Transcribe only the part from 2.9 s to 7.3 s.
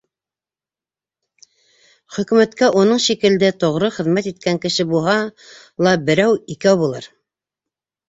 шикелде тоғро хеҙмәт иткән кеше буһа ла берәү, икәү булыр.